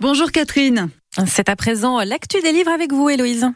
Bonjour 0.00 0.32
Catherine. 0.32 0.88
C'est 1.28 1.48
à 1.48 1.54
présent 1.54 2.00
l'actu 2.00 2.40
des 2.40 2.50
livres 2.50 2.72
avec 2.72 2.92
vous, 2.92 3.08
Héloïse. 3.08 3.46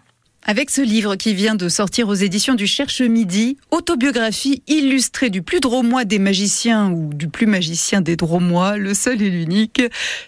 Avec 0.45 0.71
ce 0.71 0.81
livre 0.81 1.17
qui 1.17 1.35
vient 1.35 1.57
de 1.57 1.69
sortir 1.69 2.09
aux 2.09 2.15
éditions 2.15 2.55
du 2.55 2.69
Cherche 2.69 3.01
Midi, 3.01 3.57
autobiographie 3.73 4.63
illustrée 4.69 5.31
du 5.31 5.43
plus 5.43 5.59
dromois 5.59 6.05
des 6.05 6.21
magiciens 6.21 6.93
ou 6.93 7.13
du 7.13 7.27
plus 7.27 7.47
magicien 7.47 8.03
des 8.03 8.15
dromois, 8.15 8.77
le 8.77 8.95
seul 8.95 9.21
et 9.21 9.31
l'unique, 9.31 9.83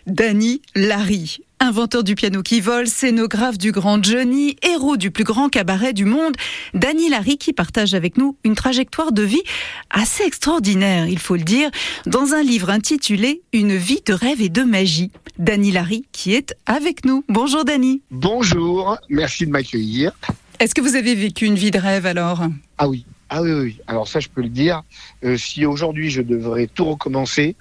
Danny 0.08 0.62
Larry. 0.74 1.45
Inventeur 1.58 2.04
du 2.04 2.14
piano 2.14 2.42
qui 2.42 2.60
vole, 2.60 2.86
scénographe 2.86 3.56
du 3.56 3.72
grand 3.72 4.02
Johnny, 4.02 4.56
héros 4.62 4.98
du 4.98 5.10
plus 5.10 5.24
grand 5.24 5.48
cabaret 5.48 5.94
du 5.94 6.04
monde, 6.04 6.34
Danny 6.74 7.08
Larry 7.08 7.38
qui 7.38 7.54
partage 7.54 7.94
avec 7.94 8.18
nous 8.18 8.36
une 8.44 8.54
trajectoire 8.54 9.10
de 9.10 9.22
vie 9.22 9.42
assez 9.88 10.24
extraordinaire, 10.24 11.08
il 11.08 11.18
faut 11.18 11.34
le 11.34 11.42
dire, 11.42 11.70
dans 12.04 12.34
un 12.34 12.42
livre 12.42 12.68
intitulé 12.68 13.40
Une 13.54 13.74
vie 13.74 14.02
de 14.04 14.12
rêve 14.12 14.42
et 14.42 14.50
de 14.50 14.64
magie. 14.64 15.10
Danny 15.38 15.70
Larry 15.70 16.04
qui 16.12 16.34
est 16.34 16.54
avec 16.66 17.06
nous. 17.06 17.24
Bonjour 17.30 17.64
Danny. 17.64 18.02
Bonjour, 18.10 18.98
merci 19.08 19.46
de 19.46 19.50
m'accueillir. 19.50 20.12
Est-ce 20.60 20.74
que 20.74 20.82
vous 20.82 20.94
avez 20.94 21.14
vécu 21.14 21.46
une 21.46 21.56
vie 21.56 21.70
de 21.70 21.78
rêve 21.78 22.04
alors? 22.04 22.42
Ah 22.76 22.86
oui, 22.86 23.06
ah 23.30 23.40
oui, 23.40 23.52
oui. 23.52 23.78
Alors 23.86 24.08
ça, 24.08 24.20
je 24.20 24.28
peux 24.28 24.42
le 24.42 24.50
dire. 24.50 24.82
Euh, 25.24 25.38
si 25.38 25.64
aujourd'hui 25.64 26.10
je 26.10 26.20
devrais 26.20 26.66
tout 26.66 26.84
recommencer, 26.84 27.56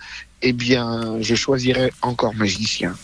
eh 0.48 0.54
bien, 0.54 1.18
je 1.22 1.34
choisirais 1.34 1.92
encore 2.04 2.36
magicien. 2.36 2.96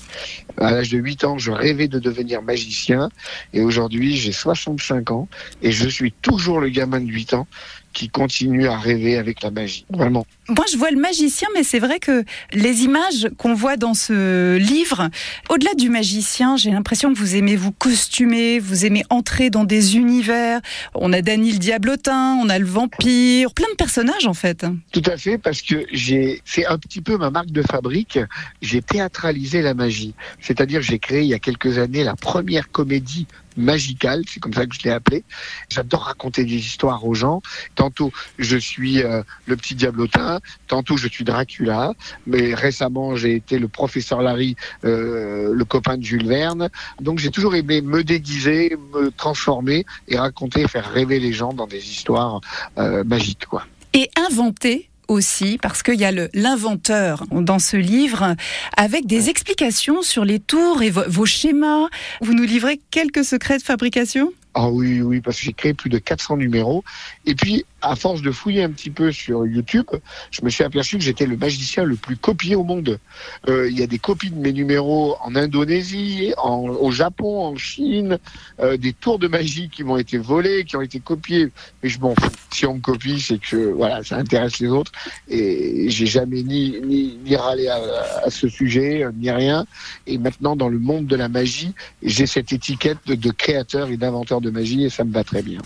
À 0.57 0.69
l'âge 0.69 0.89
de 0.89 0.99
8 0.99 1.23
ans, 1.23 1.37
je 1.39 1.51
rêvais 1.51 1.87
de 1.87 1.97
devenir 1.97 2.43
magicien. 2.43 3.09
Et 3.51 3.61
aujourd'hui, 3.61 4.15
j'ai 4.15 4.31
65 4.31 5.09
ans 5.09 5.27
et 5.63 5.71
je 5.71 5.89
suis 5.89 6.11
toujours 6.11 6.59
le 6.59 6.69
gamin 6.69 7.01
de 7.01 7.09
8 7.09 7.33
ans 7.33 7.47
qui 7.93 8.09
continue 8.09 8.67
à 8.67 8.77
rêver 8.77 9.17
avec 9.17 9.41
la 9.41 9.51
magie. 9.51 9.85
Vraiment. 9.89 10.25
Moi, 10.49 10.65
je 10.71 10.77
vois 10.77 10.91
le 10.91 10.99
magicien, 10.99 11.47
mais 11.53 11.63
c'est 11.63 11.79
vrai 11.79 11.99
que 11.99 12.23
les 12.51 12.83
images 12.83 13.29
qu'on 13.37 13.53
voit 13.53 13.77
dans 13.77 13.93
ce 13.93 14.57
livre, 14.57 15.09
au-delà 15.49 15.73
du 15.75 15.89
magicien, 15.89 16.57
j'ai 16.57 16.71
l'impression 16.71 17.13
que 17.13 17.19
vous 17.19 17.35
aimez 17.35 17.55
vous 17.55 17.71
costumer, 17.71 18.59
vous 18.59 18.85
aimez 18.85 19.03
entrer 19.09 19.49
dans 19.49 19.63
des 19.63 19.95
univers. 19.97 20.59
On 20.93 21.13
a 21.13 21.21
Dany 21.21 21.53
le 21.53 21.57
diablotin, 21.57 22.37
on 22.41 22.49
a 22.49 22.59
le 22.59 22.65
vampire, 22.65 23.53
plein 23.53 23.69
de 23.69 23.75
personnages 23.75 24.27
en 24.27 24.33
fait. 24.33 24.65
Tout 24.91 25.03
à 25.05 25.17
fait, 25.17 25.37
parce 25.37 25.61
que 25.61 25.85
j'ai 25.91 26.41
fait 26.45 26.65
un 26.65 26.77
petit 26.77 27.01
peu 27.01 27.17
ma 27.17 27.29
marque 27.29 27.51
de 27.51 27.61
fabrique. 27.61 28.19
J'ai 28.61 28.81
théâtralisé 28.81 29.61
la 29.61 29.73
magie. 29.73 30.13
C'est-à-dire, 30.39 30.81
j'ai 30.81 30.99
créé 30.99 31.21
il 31.21 31.27
y 31.27 31.33
a 31.33 31.39
quelques 31.39 31.77
années 31.77 32.03
la 32.03 32.15
première 32.15 32.71
comédie 32.71 33.27
magicale, 33.57 34.23
c'est 34.27 34.39
comme 34.39 34.53
ça 34.53 34.65
que 34.65 34.75
je 34.75 34.81
l'ai 34.83 34.91
appelé. 34.91 35.23
J'adore 35.69 36.03
raconter 36.03 36.43
des 36.43 36.55
histoires 36.55 37.05
aux 37.05 37.13
gens. 37.13 37.41
Tantôt, 37.81 38.11
je 38.37 38.57
suis 38.57 39.01
euh, 39.01 39.23
le 39.47 39.57
petit 39.57 39.73
diablotin, 39.73 40.39
tantôt, 40.67 40.97
je 40.97 41.07
suis 41.07 41.23
Dracula, 41.23 41.93
mais 42.27 42.53
récemment, 42.53 43.15
j'ai 43.15 43.33
été 43.33 43.57
le 43.57 43.67
professeur 43.67 44.21
Larry, 44.21 44.55
euh, 44.85 45.51
le 45.51 45.65
copain 45.65 45.97
de 45.97 46.03
Jules 46.03 46.27
Verne. 46.27 46.69
Donc, 46.99 47.17
j'ai 47.17 47.31
toujours 47.31 47.55
aimé 47.55 47.81
me 47.81 48.03
déguiser, 48.03 48.77
me 48.93 49.09
transformer 49.09 49.83
et 50.07 50.19
raconter, 50.19 50.67
faire 50.67 50.91
rêver 50.91 51.19
les 51.19 51.33
gens 51.33 51.53
dans 51.53 51.65
des 51.65 51.83
histoires 51.89 52.39
euh, 52.77 53.03
magiques, 53.03 53.47
quoi. 53.47 53.65
Et 53.93 54.11
inventer 54.29 54.91
aussi, 55.07 55.57
parce 55.59 55.81
qu'il 55.81 55.99
y 55.99 56.05
a 56.05 56.11
l'inventeur 56.35 57.23
dans 57.31 57.57
ce 57.57 57.77
livre, 57.77 58.35
avec 58.77 59.07
des 59.07 59.29
explications 59.29 60.03
sur 60.03 60.23
les 60.23 60.39
tours 60.39 60.83
et 60.83 60.91
vos 60.91 61.25
schémas. 61.25 61.87
Vous 62.21 62.35
nous 62.35 62.43
livrez 62.43 62.79
quelques 62.91 63.25
secrets 63.25 63.57
de 63.57 63.63
fabrication? 63.63 64.31
Ah 64.53 64.69
oui, 64.69 65.01
oui, 65.01 65.21
parce 65.21 65.37
que 65.37 65.43
j'ai 65.43 65.53
créé 65.53 65.73
plus 65.73 65.89
de 65.89 65.97
400 65.97 66.35
numéros. 66.37 66.83
Et 67.25 67.35
puis, 67.35 67.65
à 67.81 67.95
force 67.95 68.21
de 68.21 68.31
fouiller 68.31 68.63
un 68.63 68.69
petit 68.69 68.89
peu 68.89 69.11
sur 69.11 69.45
YouTube, 69.45 69.85
je 70.29 70.41
me 70.43 70.49
suis 70.49 70.63
aperçu 70.63 70.97
que 70.97 71.03
j'étais 71.03 71.25
le 71.25 71.37
magicien 71.37 71.83
le 71.85 71.95
plus 71.95 72.17
copié 72.17 72.55
au 72.55 72.63
monde. 72.63 72.99
Euh, 73.47 73.69
il 73.69 73.79
y 73.79 73.81
a 73.81 73.87
des 73.87 73.97
copies 73.97 74.29
de 74.29 74.37
mes 74.37 74.51
numéros 74.51 75.15
en 75.23 75.35
Indonésie, 75.35 76.33
en, 76.37 76.67
au 76.67 76.91
Japon, 76.91 77.45
en 77.45 77.55
Chine, 77.55 78.19
euh, 78.59 78.75
des 78.75 78.91
tours 78.91 79.19
de 79.19 79.27
magie 79.29 79.69
qui 79.69 79.85
m'ont 79.85 79.97
été 79.97 80.17
volés, 80.17 80.65
qui 80.65 80.75
ont 80.75 80.81
été 80.81 80.99
copiés. 80.99 81.49
Mais 81.81 81.87
je 81.87 81.99
m'en 81.99 82.13
fous. 82.13 82.29
Si 82.51 82.65
on 82.65 82.75
me 82.75 82.81
copie, 82.81 83.21
c'est 83.21 83.39
que 83.39 83.71
voilà, 83.71 84.03
ça 84.03 84.17
intéresse 84.17 84.59
les 84.59 84.67
autres. 84.67 84.91
Et 85.29 85.89
j'ai 85.89 86.07
jamais 86.07 86.43
ni, 86.43 86.75
ni, 86.81 87.35
râlé 87.37 87.69
à, 87.69 88.29
ce 88.29 88.49
sujet, 88.49 89.05
ni 89.15 89.31
rien. 89.31 89.65
Et 90.07 90.17
maintenant, 90.17 90.57
dans 90.57 90.67
le 90.67 90.77
monde 90.77 91.07
de 91.07 91.15
la 91.15 91.29
magie, 91.29 91.73
j'ai 92.03 92.25
cette 92.25 92.51
étiquette 92.51 93.07
de 93.07 93.31
créateur 93.31 93.89
et 93.89 93.95
d'inventeur 93.95 94.40
de 94.41 94.49
magie 94.49 94.83
et 94.83 94.89
ça 94.89 95.03
me 95.03 95.11
va 95.11 95.23
très 95.23 95.41
bien. 95.41 95.59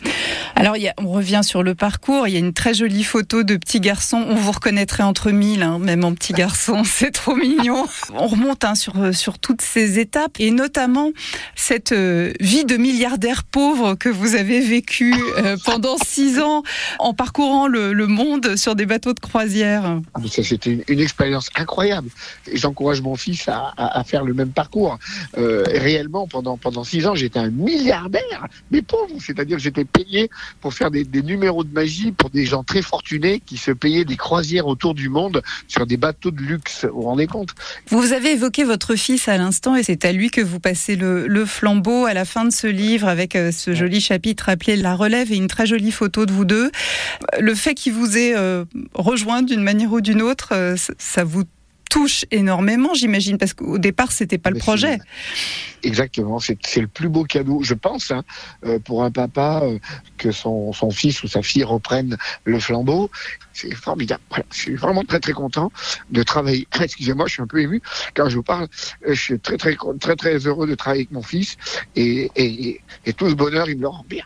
Alors, 0.58 0.78
y 0.78 0.88
a, 0.88 0.94
on 0.98 1.12
revient 1.12 1.42
sur 1.44 1.64
le 1.64 1.76
parcours. 1.76 2.28
Il 2.28 2.34
y 2.34 2.38
a 2.38 2.40
une 2.40 2.54
très 2.54 2.74
jolie 2.74 3.04
photo 3.04 3.44
de 3.44 3.58
petit 3.58 3.82
garçon. 3.82 4.26
On 4.30 4.36
vous 4.36 4.52
reconnaîtrait 4.52 5.04
entre 5.04 5.32
mille, 5.32 5.64
hein, 5.64 5.80
même 5.80 6.04
en 6.06 6.14
petit 6.14 6.34
garçon. 6.34 6.84
C'est 6.86 7.12
trop 7.12 7.36
mignon. 7.36 7.86
On 8.14 8.28
remonte 8.28 8.64
hein, 8.64 8.76
sur, 8.76 9.14
sur 9.14 9.38
toutes 9.38 9.62
ces 9.62 10.00
étapes 10.00 10.40
et 10.40 10.52
notamment 10.52 11.12
cette 11.56 11.92
euh, 11.92 12.32
vie 12.40 12.64
de 12.64 12.78
milliardaire 12.78 13.44
pauvre 13.44 13.96
que 13.96 14.10
vous 14.10 14.36
avez 14.36 14.62
vécue 14.62 15.16
euh, 15.38 15.58
pendant 15.66 15.98
six 15.98 16.40
ans 16.40 16.64
en 17.00 17.14
parcourant 17.14 17.68
le, 17.68 17.94
le, 17.94 18.08
monde 18.08 18.56
sur 18.56 18.76
des 18.76 18.86
bateaux 18.86 19.14
de 19.14 19.20
croisière. 19.20 20.00
Ah, 20.14 20.20
ça, 20.30 20.44
c'était 20.44 20.72
une, 20.72 20.84
une, 20.88 21.00
expérience 21.00 21.50
incroyable. 21.56 22.10
J'encourage 22.54 23.02
mon 23.02 23.16
fils 23.16 23.48
à, 23.48 23.74
à, 23.78 24.00
à, 24.00 24.04
faire 24.04 24.24
le 24.24 24.34
même 24.34 24.52
parcours. 24.52 24.98
Euh, 25.38 25.64
réellement, 25.68 26.28
pendant, 26.28 26.58
pendant 26.58 26.84
six 26.84 27.06
ans, 27.08 27.16
j'étais 27.16 27.40
un 27.40 27.50
milliardaire 27.50 28.48
mais 28.72 28.82
pauvre, 28.82 29.16
c'est-à-dire 29.20 29.60
j'étais 29.60 29.86
payé 29.86 30.30
pour 30.62 30.74
faire 30.74 30.92
des, 30.92 31.04
des, 31.04 31.22
numéros 31.22 31.64
de 31.64 31.74
magie 31.74 32.12
pour 32.12 32.30
des 32.30 32.46
gens 32.46 32.64
très 32.64 32.82
fortunés 32.82 33.42
qui 33.46 33.58
se 33.58 33.72
payaient 33.72 34.06
des 34.06 34.18
croisières 34.18 34.68
autour 34.68 34.94
du 34.94 35.10
monde 35.10 35.42
sur 35.68 35.86
des 35.86 35.98
bateaux 35.98 36.32
de 36.32 36.42
luxe. 36.42 36.86
Vous 36.86 37.02
vous 37.02 37.08
rendez 37.08 37.28
compte? 37.28 37.50
Vous 37.90 38.14
avez 38.14 38.34
évoqué 38.34 38.64
votre 38.64 38.96
fils 38.96 39.28
à 39.28 39.38
l'instant 39.38 39.76
et 39.76 39.84
c'est 39.84 40.06
à 40.06 40.12
lui 40.12 40.30
que 40.30 40.42
vous 40.42 40.60
passez 40.60 40.96
le, 40.96 41.28
le, 41.28 41.46
flambeau 41.46 42.06
à 42.06 42.14
la 42.14 42.26
fin 42.26 42.46
de 42.46 42.52
ce 42.52 42.68
livre 42.68 43.08
avec 43.08 43.36
euh, 43.36 43.52
ce 43.52 43.74
joli 43.74 44.02
chapitre 44.02 44.50
appelé 44.50 44.76
La 44.76 44.96
relève 44.96 45.32
et 45.32 45.36
une 45.36 45.48
très 45.48 45.66
jolie 45.66 45.92
photo 45.92 46.26
de 46.26 46.32
vous 46.32 46.46
deux. 46.46 46.72
Le 47.40 47.56
fait 47.56 47.76
qu'il 47.76 47.94
vous 47.94 48.18
ait 48.18 48.36
euh, 48.36 48.66
rejoint 48.94 49.42
d'une 49.42 49.62
manière 49.62 49.92
ou 49.92 50.02
d'une 50.02 50.22
autre, 50.22 50.50
euh, 50.54 50.76
ça 50.98 51.24
vous 51.24 51.44
touche 51.90 52.26
énormément, 52.32 52.94
j'imagine, 52.94 53.38
parce 53.38 53.54
qu'au 53.54 53.78
départ, 53.78 54.12
c'était 54.12 54.38
pas 54.38 54.50
le 54.50 54.58
projet. 54.58 55.00
Exactement, 55.84 56.40
c'est 56.40 56.58
le 56.82 56.88
plus 56.88 57.10
beau 57.10 57.24
cadeau, 57.24 57.62
je 57.62 57.74
pense, 57.74 58.12
hein, 58.12 58.24
euh, 58.66 58.80
pour 58.80 59.04
un 59.04 59.12
papa, 59.12 59.62
euh, 59.64 59.78
que 60.18 60.32
son, 60.32 60.74
son, 60.74 60.90
fils 60.90 61.24
ou 61.24 61.28
sa 61.28 61.42
fille 61.42 61.64
reprenne 61.64 62.18
le 62.44 62.60
flambeau. 62.60 63.12
C'est 63.54 63.74
formidable. 63.76 64.22
Voilà, 64.30 64.46
je 64.52 64.58
suis 64.58 64.76
vraiment 64.76 65.04
très 65.04 65.20
très 65.20 65.34
content 65.34 65.72
de 66.10 66.24
travailler. 66.24 66.68
Excusez-moi, 66.82 67.28
je 67.28 67.34
suis 67.34 67.42
un 67.42 67.48
peu 67.48 67.60
ému 67.60 67.82
quand 68.16 68.30
je 68.30 68.36
vous 68.36 68.44
parle. 68.44 68.68
Euh, 69.08 69.14
je 69.14 69.22
suis 69.22 69.40
très 69.40 69.58
très 69.58 69.78
très 70.00 70.16
très 70.16 70.38
heureux 70.38 70.68
de 70.68 70.76
travailler 70.76 71.02
avec 71.04 71.12
mon 71.12 71.22
fils 71.22 71.56
et, 71.96 72.32
et, 72.36 72.82
et 73.06 73.14
tout 73.14 73.30
ce 73.30 73.36
bonheur, 73.36 73.70
il 73.70 73.78
me 73.78 73.82
le 73.82 73.88
rend 73.90 74.06
bien. 74.10 74.24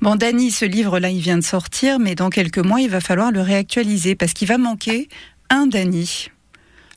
Bon, 0.00 0.16
Dany, 0.16 0.50
ce 0.50 0.64
livre-là, 0.64 1.10
il 1.10 1.20
vient 1.20 1.38
de 1.38 1.44
sortir, 1.44 1.98
mais 1.98 2.14
dans 2.14 2.30
quelques 2.30 2.58
mois, 2.58 2.80
il 2.80 2.90
va 2.90 3.00
falloir 3.00 3.32
le 3.32 3.40
réactualiser 3.40 4.14
parce 4.14 4.32
qu'il 4.32 4.48
va 4.48 4.58
manquer 4.58 5.08
un 5.50 5.66
Dany 5.66 6.30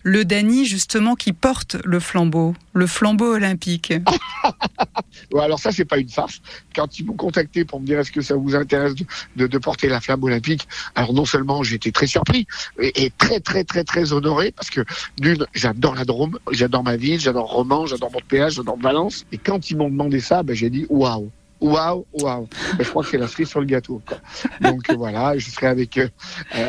le 0.09 0.25
Dany 0.25 0.66
justement 0.66 1.14
qui 1.14 1.34
porte 1.34 1.78
le 1.86 2.00
flambeau, 2.00 2.56
le 2.74 2.88
flambeau 2.88 3.31
olympique. 3.36 3.94
ouais, 5.31 5.44
alors 5.44 5.59
ça 5.59 5.72
c'est 5.72 5.86
pas 5.86 6.00
une 6.00 6.09
farce. 6.09 6.42
Quand 6.75 6.97
ils 6.97 7.06
m'ont 7.06 7.14
contacté 7.14 7.64
pour 7.64 7.80
me 7.80 7.86
dire 7.86 8.00
est-ce 8.00 8.12
que 8.12 8.22
ça 8.22 8.36
vous 8.36 8.56
intéresse 8.56 8.96
de, 9.36 9.58
porter 9.59 9.88
la 9.88 10.02
flamme 10.02 10.24
olympique, 10.24 10.68
alors 10.96 11.14
non 11.14 11.25
seulement 11.25 11.62
j'étais 11.62 11.92
très 11.92 12.08
surpris 12.08 12.47
et, 12.80 13.06
et, 13.06 13.12
très 13.12 13.40
très 13.40 13.64
très 13.64 13.84
très 13.84 14.12
honoré 14.12 14.52
parce 14.52 14.72
que 14.72 14.81
d'une 15.20 15.46
j'adore 15.53 15.94
la 15.94 16.06
Drôme, 16.06 16.40
j'adore 16.52 16.84
ma 16.84 16.96
ville, 16.96 17.20
j'adore 17.20 17.52
Romans, 17.52 17.86
j'adore 17.86 18.12
Montpellier, 18.12 18.47
j'adore 18.50 18.80
Valence 18.80 19.28
et 19.31 19.38
quand 19.38 19.70
ils 19.70 19.78
m'ont 19.78 19.90
demandé 19.90 20.22
ça, 20.22 20.41
ben, 20.41 20.56
j'ai 20.56 20.72
dit 20.72 20.88
waouh 20.90 21.30
waouh, 21.62 22.06
waouh. 22.14 22.47
Ben, 22.78 22.84
je 22.84 22.90
crois 22.90 23.03
que 23.03 23.09
c'est 23.09 23.18
la 23.18 23.28
cerise 23.28 23.50
sur 23.50 23.59
le 23.59 23.66
gâteau. 23.66 24.02
Quoi. 24.06 24.18
Donc 24.62 24.90
euh, 24.90 24.96
voilà, 24.96 25.38
je 25.38 25.50
serai 25.50 25.68
avec 25.68 25.97
euh, 25.97 26.08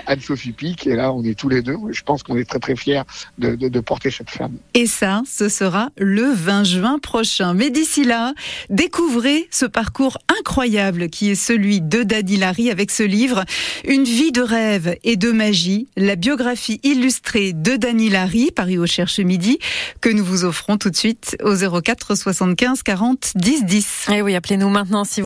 Anne-Sophie 0.07 0.53
Pic 0.53 0.87
et 0.87 0.97
là 0.97 1.13
on 1.13 1.23
est 1.25 1.39
tous 1.39 1.49
les 1.49 1.63
deux. 1.63 1.77
Je 1.91 2.03
pense 2.03 2.23
qu'on 2.23 2.37
est 2.37 2.49
très 2.49 2.59
très 2.59 2.77
fiers 2.77 3.03
de, 3.39 3.55
de, 3.55 3.69
de, 3.69 3.81
porter 3.81 4.11
cette 4.11 4.31
femme. 4.31 4.57
Et 4.75 4.87
ça, 4.87 5.23
ce 5.27 5.49
sera 5.49 5.91
le 5.97 6.33
20 6.33 6.65
juin 6.65 6.99
prochain. 6.99 7.55
Mais 7.55 7.71
d'ici 7.71 8.05
là, 8.05 8.35
découvrez 8.69 9.49
ce 9.51 9.67
parcours 9.67 10.19
incroyable 10.39 11.09
qui 11.09 11.31
est 11.31 11.35
celui 11.35 11.81
de 11.81 12.03
Daddy 12.03 12.37
Larry 12.37 12.71
avec 12.71 12.91
ce 12.91 13.03
livre, 13.03 13.45
Une 13.85 14.05
vie 14.05 14.33
de 14.33 14.43
rêve 14.43 14.97
et 15.05 15.17
de 15.17 15.31
magie, 15.33 15.89
la 15.97 16.17
biographie 16.17 16.81
illustrée 16.83 17.53
de 17.53 17.77
Danny 17.77 18.09
Larry, 18.09 18.51
paru 18.51 18.79
au 18.79 18.87
Cherche 18.87 19.21
Midi, 19.21 19.59
que 20.01 20.09
nous 20.09 20.25
vous 20.25 20.45
offrons 20.45 20.77
tout 20.77 20.91
de 20.91 20.97
suite 20.97 21.37
au 21.43 21.55
04 21.55 22.15
75 22.15 22.83
40 22.83 23.33
10 23.35 23.65
10. 23.65 24.07
Et 24.13 24.23
oui, 24.23 24.35
appelez-nous 24.35 24.69
maintenant 24.81 25.05
si 25.05 25.19